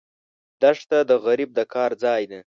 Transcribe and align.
دښته 0.61 0.99
د 1.09 1.11
غریب 1.25 1.49
د 1.57 1.59
کار 1.73 1.91
ځای 2.03 2.23
ده. 2.31 2.39